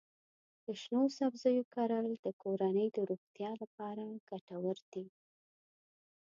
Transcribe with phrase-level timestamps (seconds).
[0.65, 5.05] د شنو سبزیو کرل د کورنۍ د روغتیا لپاره ګټور دي.